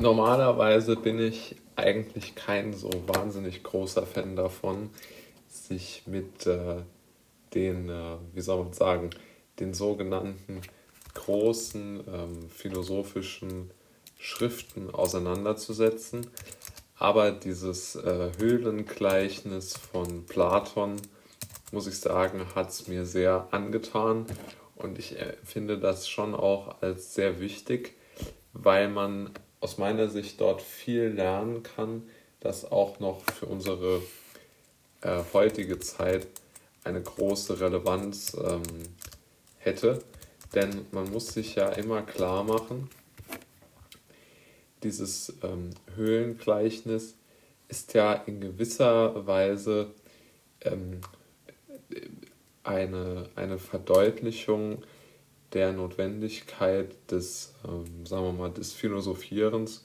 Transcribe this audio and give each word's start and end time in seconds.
Normalerweise 0.00 0.96
bin 0.96 1.20
ich 1.20 1.56
eigentlich 1.76 2.34
kein 2.34 2.72
so 2.72 2.90
wahnsinnig 3.06 3.62
großer 3.62 4.06
Fan 4.06 4.34
davon, 4.34 4.88
sich 5.46 6.04
mit 6.06 6.46
äh, 6.46 6.76
den, 7.54 7.90
äh, 7.90 8.16
wie 8.32 8.40
soll 8.40 8.64
man 8.64 8.72
sagen, 8.72 9.10
den 9.58 9.74
sogenannten 9.74 10.62
großen 11.12 12.00
ähm, 12.06 12.48
philosophischen 12.48 13.70
Schriften 14.18 14.90
auseinanderzusetzen. 14.90 16.28
Aber 16.96 17.30
dieses 17.30 17.96
äh, 17.96 18.30
Höhlengleichnis 18.38 19.76
von 19.76 20.24
Platon, 20.24 20.96
muss 21.72 21.86
ich 21.86 22.00
sagen, 22.00 22.46
hat 22.54 22.70
es 22.70 22.88
mir 22.88 23.04
sehr 23.04 23.48
angetan. 23.50 24.24
Und 24.76 24.98
ich 24.98 25.18
äh, 25.18 25.34
finde 25.44 25.78
das 25.78 26.08
schon 26.08 26.34
auch 26.34 26.80
als 26.80 27.14
sehr 27.14 27.38
wichtig, 27.38 27.96
weil 28.54 28.88
man 28.88 29.30
aus 29.60 29.78
meiner 29.78 30.08
Sicht 30.08 30.40
dort 30.40 30.62
viel 30.62 31.08
lernen 31.08 31.62
kann, 31.62 32.02
das 32.40 32.70
auch 32.70 32.98
noch 33.00 33.22
für 33.22 33.46
unsere 33.46 34.02
äh, 35.02 35.22
heutige 35.32 35.78
Zeit 35.78 36.26
eine 36.84 37.02
große 37.02 37.60
Relevanz 37.60 38.34
ähm, 38.34 38.62
hätte. 39.58 40.02
Denn 40.54 40.86
man 40.90 41.10
muss 41.10 41.28
sich 41.28 41.54
ja 41.54 41.68
immer 41.68 42.02
klar 42.02 42.42
machen, 42.42 42.88
dieses 44.82 45.34
ähm, 45.42 45.70
Höhlengleichnis 45.94 47.14
ist 47.68 47.92
ja 47.94 48.14
in 48.14 48.40
gewisser 48.40 49.26
Weise 49.26 49.90
ähm, 50.62 51.00
eine, 52.64 53.28
eine 53.36 53.58
Verdeutlichung 53.58 54.82
der 55.52 55.72
Notwendigkeit 55.72 56.94
des, 57.10 57.54
ähm, 57.66 58.06
sagen 58.06 58.24
wir 58.24 58.32
mal, 58.32 58.50
des 58.50 58.72
Philosophierens, 58.72 59.84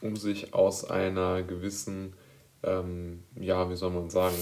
um 0.00 0.16
sich 0.16 0.52
aus 0.54 0.84
einer 0.84 1.42
gewissen, 1.42 2.14
ähm, 2.62 3.22
ja, 3.38 3.70
wie 3.70 3.76
soll 3.76 3.90
man 3.90 4.10
sagen, 4.10 4.36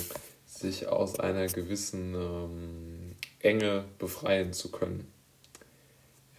sich 0.46 0.88
aus 0.88 1.20
einer 1.20 1.46
gewissen 1.46 2.14
ähm, 2.14 3.16
Enge 3.40 3.84
befreien 3.98 4.52
zu 4.52 4.70
können. 4.70 5.10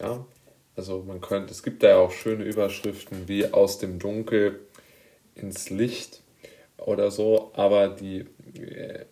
Ja, 0.00 0.26
also 0.74 1.02
man 1.06 1.20
könnte, 1.20 1.52
es 1.52 1.62
gibt 1.62 1.82
da 1.82 1.88
ja 1.88 1.96
auch 1.96 2.12
schöne 2.12 2.44
Überschriften 2.44 3.28
wie 3.28 3.52
aus 3.52 3.78
dem 3.78 3.98
Dunkel 3.98 4.60
ins 5.34 5.70
Licht 5.70 6.22
oder 6.76 7.10
so, 7.10 7.50
aber 7.54 7.88
die, 7.88 8.26
äh, 8.58 9.06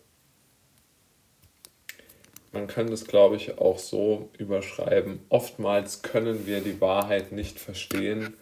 man 2.54 2.68
kann 2.68 2.88
das, 2.88 3.04
glaube 3.04 3.36
ich, 3.36 3.58
auch 3.58 3.78
so 3.78 4.30
überschreiben. 4.38 5.20
Oftmals 5.28 6.02
können 6.02 6.46
wir 6.46 6.60
die 6.60 6.80
Wahrheit 6.80 7.32
nicht 7.32 7.58
verstehen, 7.58 8.34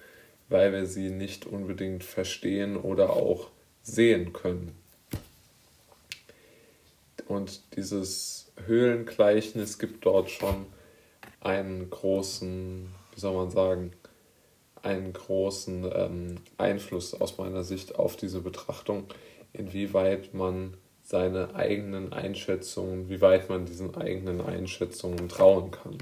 weil 0.49 0.73
wir 0.73 0.87
sie 0.87 1.11
nicht 1.11 1.47
unbedingt 1.47 2.05
verstehen 2.05 2.77
oder 2.77 3.11
auch 3.11 3.49
sehen 3.83 4.33
können. 4.33 4.77
Und 7.27 7.63
dieses 7.77 8.53
Höhlengleichnis 8.67 9.79
gibt 9.79 10.05
dort 10.05 10.31
schon 10.31 10.67
einen 11.41 11.89
großen, 11.89 12.93
wie 13.15 13.21
soll 13.21 13.35
man 13.35 13.51
sagen, 13.51 13.93
einen 14.83 15.13
großen 15.13 15.91
ähm, 15.95 16.37
Einfluss 16.59 17.15
aus 17.19 17.39
meiner 17.39 17.65
Sicht 17.65 17.95
auf 17.95 18.17
diese 18.17 18.41
Betrachtung, 18.41 19.05
inwieweit 19.53 20.35
man 20.35 20.75
seine 21.13 21.55
eigenen 21.55 22.15
Einschätzungen, 22.15 23.11
wie 23.11 23.21
weit 23.21 23.51
man 23.51 23.67
diesen 23.67 23.95
eigenen 23.97 24.41
Einschätzungen 24.41 25.29
trauen 25.29 25.71
kann. 25.71 25.99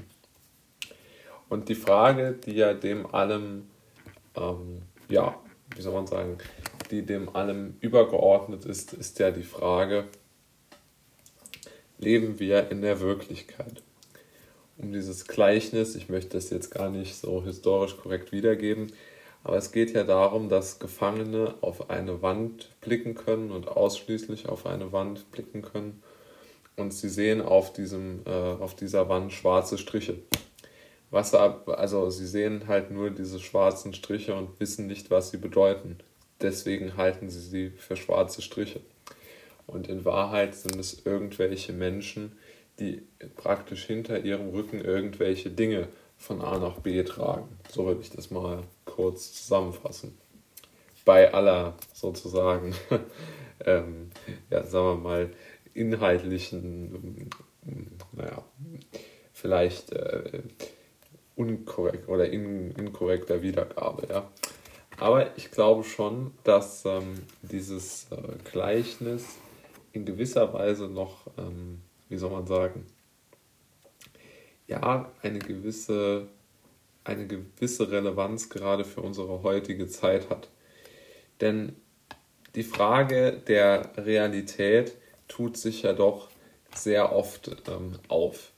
Und 1.49 1.67
die 1.67 1.75
Frage, 1.75 2.39
die 2.45 2.53
ja 2.53 2.73
dem 2.73 3.05
allem, 3.13 3.67
ähm, 4.37 4.83
ja, 5.09 5.37
wie 5.75 5.81
soll 5.81 5.93
man 5.93 6.07
sagen, 6.07 6.37
die 6.91 7.05
dem 7.05 7.35
allem 7.35 7.75
übergeordnet 7.81 8.63
ist, 8.63 8.93
ist 8.93 9.19
ja 9.19 9.31
die 9.31 9.43
Frage, 9.43 10.05
leben 11.97 12.39
wir 12.39 12.71
in 12.71 12.81
der 12.81 13.01
Wirklichkeit? 13.01 13.83
Um 14.77 14.93
dieses 14.93 15.27
Gleichnis, 15.27 15.95
ich 15.95 16.07
möchte 16.07 16.37
das 16.37 16.51
jetzt 16.51 16.71
gar 16.71 16.89
nicht 16.89 17.17
so 17.17 17.43
historisch 17.43 17.97
korrekt 17.97 18.31
wiedergeben, 18.31 18.93
aber 19.43 19.57
es 19.57 19.71
geht 19.71 19.91
ja 19.91 20.03
darum, 20.03 20.49
dass 20.49 20.79
Gefangene 20.79 21.55
auf 21.61 21.89
eine 21.89 22.21
Wand 22.21 22.69
blicken 22.81 23.15
können 23.15 23.51
und 23.51 23.67
ausschließlich 23.67 24.47
auf 24.47 24.65
eine 24.65 24.91
Wand 24.91 25.31
blicken 25.31 25.61
können. 25.61 26.03
Und 26.77 26.93
sie 26.93 27.09
sehen 27.09 27.41
auf, 27.41 27.73
diesem, 27.73 28.21
äh, 28.25 28.29
auf 28.29 28.75
dieser 28.75 29.09
Wand 29.09 29.33
schwarze 29.33 29.77
Striche. 29.77 30.19
Was 31.09 31.33
also 31.33 32.09
sie 32.09 32.25
sehen 32.25 32.67
halt 32.67 32.91
nur 32.91 33.09
diese 33.09 33.39
schwarzen 33.39 33.93
Striche 33.93 34.33
und 34.33 34.59
wissen 34.59 34.87
nicht, 34.87 35.11
was 35.11 35.31
sie 35.31 35.37
bedeuten. 35.37 35.97
Deswegen 36.39 36.95
halten 36.95 37.29
sie 37.29 37.41
sie 37.41 37.69
für 37.71 37.97
schwarze 37.97 38.41
Striche. 38.41 38.79
Und 39.67 39.87
in 39.87 40.05
Wahrheit 40.05 40.55
sind 40.55 40.77
es 40.77 41.05
irgendwelche 41.05 41.73
Menschen, 41.73 42.37
die 42.79 43.03
praktisch 43.35 43.85
hinter 43.85 44.23
ihrem 44.23 44.49
Rücken 44.49 44.79
irgendwelche 44.79 45.49
Dinge 45.49 45.89
von 46.17 46.41
A 46.41 46.57
nach 46.59 46.79
B 46.79 47.03
tragen. 47.03 47.49
So 47.69 47.85
würde 47.85 48.01
ich 48.01 48.09
das 48.09 48.31
mal 48.31 48.63
kurz 48.95 49.33
zusammenfassen. 49.33 50.17
Bei 51.05 51.33
aller 51.33 51.75
sozusagen, 51.93 52.75
ähm, 53.65 54.11
ja, 54.49 54.63
sagen 54.63 54.85
wir 54.85 54.95
mal, 54.95 55.29
inhaltlichen, 55.73 57.29
naja, 58.11 58.43
vielleicht 59.33 59.91
äh, 59.93 60.41
unkorrekt 61.35 62.07
oder 62.07 62.29
in, 62.29 62.71
inkorrekter 62.71 63.41
Wiedergabe, 63.41 64.07
ja. 64.09 64.29
Aber 64.99 65.35
ich 65.35 65.49
glaube 65.49 65.83
schon, 65.83 66.31
dass 66.43 66.85
ähm, 66.85 67.23
dieses 67.41 68.07
äh, 68.11 68.37
Gleichnis 68.51 69.25
in 69.93 70.05
gewisser 70.05 70.53
Weise 70.53 70.87
noch, 70.87 71.25
ähm, 71.37 71.81
wie 72.09 72.17
soll 72.17 72.29
man 72.29 72.45
sagen, 72.45 72.85
ja, 74.67 75.11
eine 75.21 75.39
gewisse, 75.39 76.27
eine 77.03 77.27
gewisse 77.27 77.91
Relevanz 77.91 78.49
gerade 78.49 78.85
für 78.85 79.01
unsere 79.01 79.43
heutige 79.43 79.87
Zeit 79.87 80.29
hat. 80.29 80.49
Denn 81.39 81.75
die 82.55 82.63
Frage 82.63 83.33
der 83.47 83.91
Realität 83.97 84.97
tut 85.27 85.57
sich 85.57 85.83
ja 85.83 85.93
doch 85.93 86.29
sehr 86.75 87.15
oft 87.15 87.51
ähm, 87.67 87.93
auf. 88.07 88.51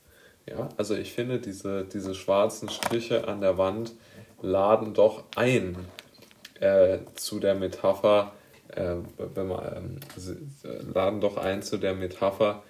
Ja, 0.47 0.69
also 0.77 0.95
ich 0.95 1.13
finde, 1.13 1.39
diese, 1.39 1.85
diese 1.85 2.15
schwarzen 2.15 2.69
Striche 2.69 3.27
an 3.27 3.39
der 3.39 3.57
Wand 3.57 3.93
laden 4.41 4.93
doch 4.93 5.23
ein 5.35 5.77
äh, 6.59 6.99
zu 7.15 7.39
der 7.39 7.55
Metapher, 7.55 8.33
äh, 8.67 8.95
wenn 9.17 9.47
man, 9.47 9.99
äh, 10.17 10.67
laden 10.93 11.21
doch 11.21 11.37
ein 11.37 11.61
zu 11.61 11.77
der 11.77 11.93
Metapher, 11.93 12.63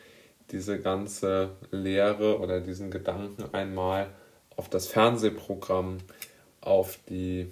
diese 0.51 0.79
ganze 0.79 1.51
Lehre 1.71 2.39
oder 2.39 2.59
diesen 2.59 2.91
Gedanken 2.91 3.45
einmal 3.53 4.09
auf 4.55 4.69
das 4.69 4.87
Fernsehprogramm, 4.87 5.99
auf 6.61 6.99
die, 7.09 7.51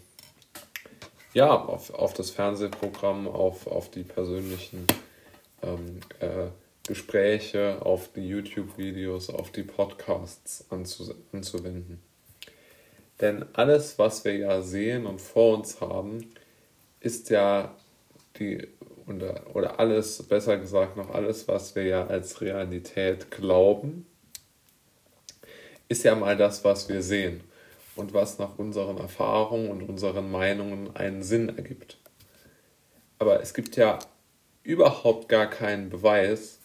ja, 1.33 1.49
auf, 1.49 1.93
auf 1.93 2.13
das 2.13 2.31
Fernsehprogramm, 2.31 3.27
auf, 3.27 3.67
auf 3.67 3.89
die 3.89 4.03
persönlichen 4.03 4.85
ähm, 5.61 5.99
äh, 6.19 6.47
Gespräche, 6.87 7.81
auf 7.81 8.11
die 8.13 8.27
YouTube-Videos, 8.27 9.29
auf 9.29 9.51
die 9.51 9.63
Podcasts 9.63 10.65
anzu, 10.69 11.13
anzuwenden. 11.31 12.01
Denn 13.19 13.45
alles, 13.53 13.99
was 13.99 14.25
wir 14.25 14.35
ja 14.35 14.61
sehen 14.61 15.05
und 15.05 15.21
vor 15.21 15.57
uns 15.57 15.79
haben, 15.79 16.33
ist 16.99 17.29
ja 17.29 17.75
die 18.39 18.67
oder 19.53 19.79
alles, 19.79 20.23
besser 20.23 20.57
gesagt 20.57 20.95
noch 20.97 21.09
alles, 21.13 21.47
was 21.47 21.75
wir 21.75 21.83
ja 21.83 22.07
als 22.07 22.41
Realität 22.41 23.29
glauben, 23.29 24.07
ist 25.91 26.03
ja 26.03 26.15
mal 26.15 26.37
das, 26.37 26.63
was 26.63 26.87
wir 26.87 27.03
sehen 27.03 27.41
und 27.97 28.13
was 28.13 28.39
nach 28.39 28.57
unseren 28.57 28.97
Erfahrungen 28.97 29.69
und 29.69 29.83
unseren 29.83 30.31
Meinungen 30.31 30.95
einen 30.95 31.21
Sinn 31.21 31.49
ergibt. 31.49 31.97
Aber 33.19 33.41
es 33.41 33.53
gibt 33.53 33.75
ja 33.75 33.99
überhaupt 34.63 35.27
gar 35.27 35.47
keinen 35.47 35.89
Beweis, 35.89 36.59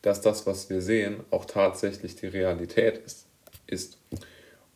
dass 0.00 0.22
das, 0.22 0.46
was 0.46 0.70
wir 0.70 0.80
sehen, 0.80 1.20
auch 1.30 1.44
tatsächlich 1.44 2.16
die 2.16 2.26
Realität 2.26 2.98
ist. 2.98 3.26
ist. 3.66 3.98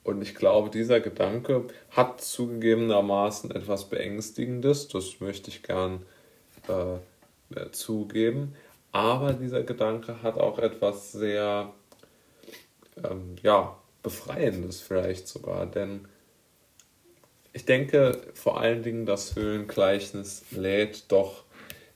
Und 0.05 0.20
ich 0.20 0.34
glaube, 0.34 0.69
dieser 0.69 1.00
Gedanke 1.00 1.64
hat 1.91 2.20
zugegebenermaßen 2.20 3.50
etwas 3.50 3.88
Beängstigendes, 3.88 4.88
das 4.88 5.20
möchte 5.20 5.49
ich 5.49 5.62
gern 5.62 6.05
äh, 6.69 7.70
zugeben. 7.73 8.55
Aber 8.93 9.32
dieser 9.32 9.62
Gedanke 9.62 10.23
hat 10.23 10.37
auch 10.37 10.58
etwas 10.58 11.12
sehr, 11.12 11.73
ähm, 13.02 13.37
ja, 13.43 13.78
Befreiendes 14.03 14.81
vielleicht 14.81 15.29
sogar, 15.29 15.67
denn 15.67 16.06
ich 17.53 17.65
denke 17.65 18.21
vor 18.35 18.61
allen 18.61 18.83
Dingen, 18.83 19.06
das 19.06 19.35
Höhlengleichnis 19.35 20.45
lädt 20.50 21.11
doch 21.11 21.45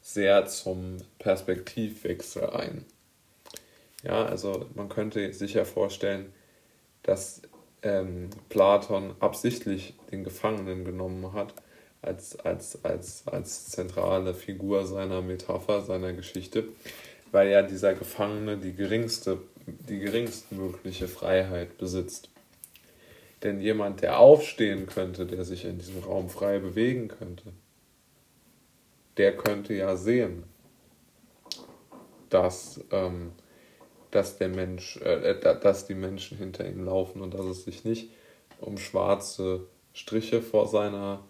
sehr 0.01 0.47
zum 0.47 0.97
Perspektivwechsel 1.19 2.51
ein. 2.51 2.85
Ja, 4.03 4.25
also 4.25 4.67
man 4.75 4.89
könnte 4.89 5.33
sich 5.33 5.55
ja 5.55 5.65
vorstellen, 5.65 6.33
dass 7.05 7.43
ähm, 7.83 8.31
Platon 8.49 9.15
absichtlich 9.21 9.95
den 10.11 10.25
Gefangenen 10.25 10.85
genommen 10.85 11.33
hat, 11.33 11.55
als, 12.01 12.37
als, 12.41 12.85
als, 12.85 13.23
als 13.27 13.67
zentrale 13.71 14.35
Figur 14.35 14.87
seiner 14.87 15.23
Metapher, 15.23 15.83
seiner 15.83 16.13
Geschichte, 16.13 16.65
weil 17.31 17.49
ja 17.51 17.63
dieser 17.63 17.95
Gefangene 17.95 18.59
die 18.59 18.75
geringste, 18.75 19.39
die 19.67 19.99
geringstmögliche 19.99 21.09
Freiheit 21.09 21.79
besitzt. 21.79 22.31
Denn 23.43 23.61
jemand, 23.61 24.03
der 24.03 24.19
aufstehen 24.19 24.87
könnte, 24.87 25.27
der 25.27 25.45
sich 25.45 25.65
in 25.65 25.79
diesem 25.79 26.03
Raum 26.03 26.29
frei 26.29 26.59
bewegen 26.59 27.09
könnte, 27.09 27.53
der 29.17 29.37
könnte 29.37 29.75
ja 29.75 29.97
sehen, 29.97 30.45
dass, 32.31 32.81
ähm, 32.93 33.33
dass 34.11 34.39
der 34.39 34.49
Mensch, 34.49 34.97
äh, 34.99 35.39
dass 35.41 35.87
die 35.87 35.95
Menschen 35.95 36.39
hinter 36.39 36.67
ihm 36.67 36.85
laufen 36.85 37.21
und 37.21 37.35
dass 37.35 37.47
es 37.47 37.65
sich 37.65 37.85
nicht 37.85 38.11
um 38.61 38.79
schwarze 38.79 39.67
Striche 39.93 40.41
vor 40.41 40.69
seiner 40.69 41.25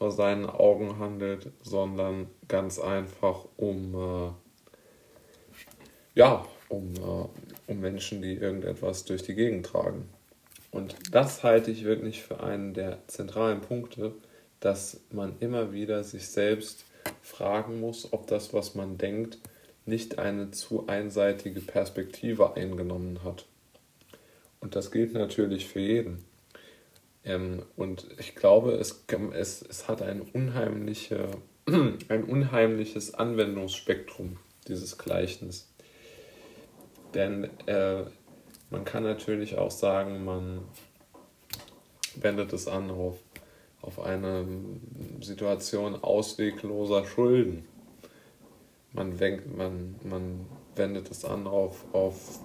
vor 0.00 0.10
seinen 0.10 0.46
Augen 0.46 0.98
handelt, 0.98 1.50
sondern 1.60 2.30
ganz 2.48 2.78
einfach 2.78 3.44
um 3.58 3.94
äh, 3.94 4.30
ja, 6.14 6.46
um, 6.70 6.94
äh, 6.94 7.28
um 7.70 7.80
Menschen, 7.80 8.20
die 8.20 8.34
irgendetwas 8.34 9.04
durch 9.04 9.22
die 9.22 9.34
Gegend 9.34 9.66
tragen. 9.66 10.08
Und 10.70 10.94
das 11.12 11.42
halte 11.42 11.70
ich 11.70 11.84
wirklich 11.84 12.22
für 12.22 12.42
einen 12.42 12.74
der 12.74 12.98
zentralen 13.06 13.60
Punkte, 13.60 14.12
dass 14.60 15.00
man 15.10 15.34
immer 15.40 15.72
wieder 15.72 16.04
sich 16.04 16.28
selbst 16.28 16.84
fragen 17.22 17.80
muss, 17.80 18.12
ob 18.12 18.26
das, 18.26 18.52
was 18.52 18.74
man 18.74 18.98
denkt, 18.98 19.38
nicht 19.86 20.18
eine 20.18 20.50
zu 20.50 20.86
einseitige 20.86 21.60
Perspektive 21.60 22.54
eingenommen 22.56 23.24
hat. 23.24 23.46
Und 24.60 24.76
das 24.76 24.90
gilt 24.90 25.14
natürlich 25.14 25.66
für 25.66 25.80
jeden. 25.80 26.24
Ähm, 27.24 27.62
und 27.76 28.06
ich 28.18 28.34
glaube, 28.34 28.72
es, 28.72 29.04
es, 29.32 29.62
es 29.62 29.88
hat 29.88 30.02
ein, 30.02 30.20
unheimliche, 30.20 31.30
ein 31.66 32.24
unheimliches 32.24 33.14
Anwendungsspektrum, 33.14 34.36
dieses 34.68 34.98
Gleichnis. 34.98 35.69
Denn 37.14 37.44
äh, 37.66 38.04
man 38.70 38.84
kann 38.84 39.02
natürlich 39.02 39.58
auch 39.58 39.70
sagen, 39.70 40.24
man 40.24 40.62
wendet 42.14 42.52
es 42.52 42.68
an 42.68 42.90
auf, 42.90 43.18
auf 43.82 44.00
eine 44.00 44.46
Situation 45.20 45.96
auswegloser 46.02 47.04
Schulden. 47.04 47.66
Man, 48.92 49.18
man, 49.56 49.96
man 50.02 50.46
wendet 50.74 51.10
es 51.10 51.24
an 51.24 51.46
auf, 51.46 51.84
auf 51.92 52.40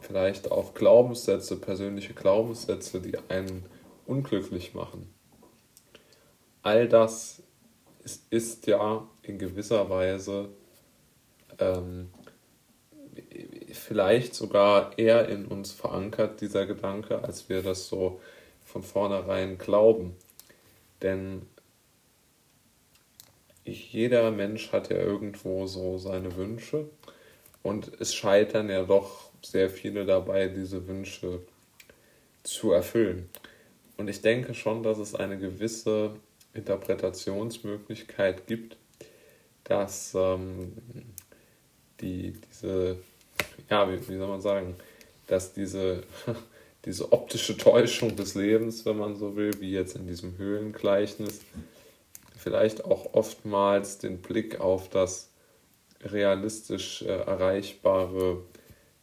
vielleicht 0.00 0.50
auf 0.50 0.74
Glaubenssätze, 0.74 1.56
persönliche 1.56 2.14
Glaubenssätze, 2.14 3.00
die 3.00 3.18
einen 3.28 3.64
unglücklich 4.06 4.74
machen. 4.74 5.12
All 6.62 6.88
das 6.88 7.42
ist, 8.04 8.26
ist 8.30 8.66
ja 8.66 9.06
in 9.22 9.38
gewisser 9.38 9.88
Weise 9.90 10.48
ähm, 11.58 12.10
vielleicht 13.72 14.34
sogar 14.34 14.96
eher 14.98 15.28
in 15.28 15.46
uns 15.46 15.72
verankert, 15.72 16.40
dieser 16.40 16.66
Gedanke, 16.66 17.22
als 17.22 17.48
wir 17.48 17.62
das 17.62 17.88
so 17.88 18.20
von 18.64 18.82
vornherein 18.82 19.58
glauben. 19.58 20.16
Denn 21.02 21.42
ich, 23.64 23.92
jeder 23.92 24.30
Mensch 24.30 24.72
hat 24.72 24.90
ja 24.90 24.96
irgendwo 24.96 25.66
so 25.66 25.98
seine 25.98 26.36
Wünsche 26.36 26.88
und 27.62 27.92
es 28.00 28.14
scheitern 28.14 28.68
ja 28.68 28.82
doch 28.84 29.30
sehr 29.42 29.70
viele 29.70 30.04
dabei, 30.04 30.48
diese 30.48 30.86
Wünsche 30.86 31.40
zu 32.42 32.72
erfüllen. 32.72 33.28
Und 33.96 34.08
ich 34.08 34.20
denke 34.20 34.54
schon, 34.54 34.82
dass 34.82 34.98
es 34.98 35.14
eine 35.14 35.38
gewisse 35.38 36.16
Interpretationsmöglichkeit 36.54 38.46
gibt, 38.46 38.76
dass 39.64 40.14
ähm, 40.14 40.72
die, 42.00 42.32
diese 42.32 42.98
ja, 43.72 43.90
wie, 43.90 44.06
wie 44.06 44.18
soll 44.18 44.28
man 44.28 44.42
sagen, 44.42 44.76
dass 45.28 45.54
diese, 45.54 46.02
diese 46.84 47.10
optische 47.10 47.56
Täuschung 47.56 48.16
des 48.16 48.34
Lebens, 48.34 48.84
wenn 48.84 48.98
man 48.98 49.16
so 49.16 49.34
will, 49.34 49.52
wie 49.60 49.72
jetzt 49.72 49.96
in 49.96 50.06
diesem 50.06 50.36
Höhlengleichnis, 50.36 51.40
vielleicht 52.36 52.84
auch 52.84 53.14
oftmals 53.14 53.96
den 53.96 54.18
Blick 54.18 54.60
auf 54.60 54.90
das 54.90 55.30
realistisch 56.02 57.00
äh, 57.00 57.06
Erreichbare 57.06 58.42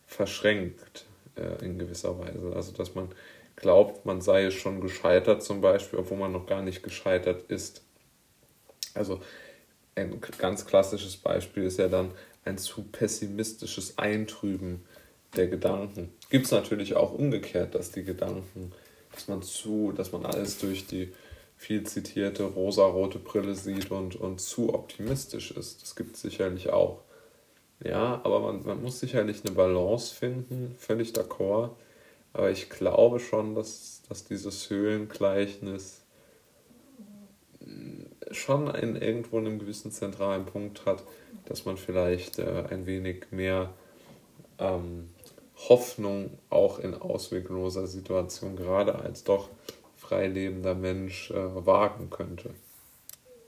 verschränkt 0.05 1.05
äh, 1.35 1.65
in 1.65 1.79
gewisser 1.79 2.19
Weise. 2.19 2.53
Also 2.55 2.71
dass 2.71 2.93
man 2.93 3.09
glaubt, 3.55 4.05
man 4.05 4.21
sei 4.21 4.51
schon 4.51 4.81
gescheitert 4.81 5.41
zum 5.41 5.61
Beispiel, 5.61 5.97
obwohl 5.97 6.19
man 6.19 6.31
noch 6.31 6.45
gar 6.45 6.61
nicht 6.61 6.83
gescheitert 6.83 7.49
ist. 7.49 7.81
Also 8.93 9.19
ein 9.95 10.21
ganz 10.37 10.67
klassisches 10.67 11.17
Beispiel 11.17 11.63
ist 11.63 11.79
ja 11.79 11.87
dann, 11.87 12.11
ein 12.49 12.57
zu 12.57 12.83
pessimistisches 12.83 13.97
Eintrüben 13.97 14.83
der 15.35 15.47
Gedanken. 15.47 16.11
Gibt 16.29 16.45
es 16.45 16.51
natürlich 16.51 16.95
auch 16.95 17.13
umgekehrt, 17.13 17.75
dass 17.75 17.91
die 17.91 18.03
Gedanken, 18.03 18.71
dass 19.13 19.27
man 19.27 19.41
zu, 19.41 19.93
dass 19.95 20.11
man 20.11 20.25
alles 20.25 20.57
durch 20.57 20.87
die 20.87 21.13
viel 21.55 21.83
zitierte 21.83 22.43
rosarote 22.43 23.19
Brille 23.19 23.53
sieht 23.53 23.91
und, 23.91 24.15
und 24.15 24.39
zu 24.39 24.73
optimistisch 24.73 25.51
ist. 25.51 25.81
Das 25.81 25.95
gibt 25.95 26.15
es 26.15 26.21
sicherlich 26.21 26.69
auch. 26.69 27.01
Ja, 27.83 28.21
aber 28.23 28.39
man, 28.39 28.63
man 28.65 28.81
muss 28.81 28.99
sicherlich 28.99 29.45
eine 29.45 29.53
Balance 29.53 30.13
finden, 30.13 30.75
völlig 30.79 31.11
d'accord. 31.11 31.71
Aber 32.33 32.49
ich 32.49 32.69
glaube 32.69 33.19
schon, 33.19 33.55
dass, 33.55 34.01
dass 34.07 34.23
dieses 34.23 34.69
Höhlengleichnis 34.69 36.01
schon 38.31 38.73
in 38.73 38.95
irgendwo 38.95 39.37
einem 39.37 39.59
gewissen 39.59 39.91
zentralen 39.91 40.45
Punkt 40.45 40.85
hat, 40.85 41.03
dass 41.45 41.65
man 41.65 41.77
vielleicht 41.77 42.39
äh, 42.39 42.65
ein 42.69 42.85
wenig 42.85 43.25
mehr 43.31 43.71
ähm, 44.59 45.09
Hoffnung 45.67 46.31
auch 46.49 46.79
in 46.79 46.93
auswegloser 46.93 47.87
Situation, 47.87 48.55
gerade 48.55 48.95
als 48.95 49.23
doch 49.23 49.49
freilebender 49.97 50.75
Mensch, 50.75 51.31
äh, 51.31 51.65
wagen 51.65 52.09
könnte. 52.09 52.51